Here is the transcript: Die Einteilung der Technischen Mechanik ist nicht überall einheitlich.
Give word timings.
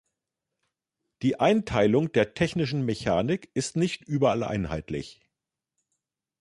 Die 1.21 1.39
Einteilung 1.39 2.11
der 2.11 2.33
Technischen 2.33 2.83
Mechanik 2.85 3.51
ist 3.53 3.75
nicht 3.77 4.01
überall 4.01 4.41
einheitlich. 4.41 5.19